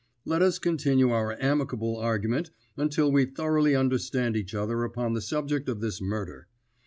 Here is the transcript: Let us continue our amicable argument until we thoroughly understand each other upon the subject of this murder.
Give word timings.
Let 0.25 0.41
us 0.41 0.57
continue 0.57 1.11
our 1.11 1.37
amicable 1.39 1.95
argument 1.97 2.49
until 2.75 3.11
we 3.11 3.25
thoroughly 3.25 3.75
understand 3.75 4.35
each 4.35 4.55
other 4.55 4.83
upon 4.83 5.13
the 5.13 5.21
subject 5.21 5.69
of 5.69 5.79
this 5.79 6.01
murder. 6.01 6.47